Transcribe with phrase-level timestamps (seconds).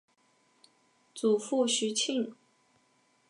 [1.13, 2.33] 祖父徐庆。